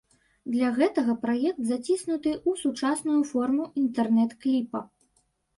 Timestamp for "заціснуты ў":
1.71-2.63